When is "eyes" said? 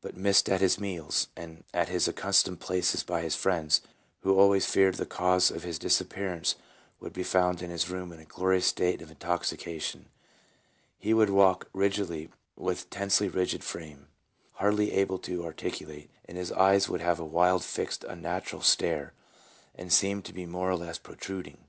16.52-16.88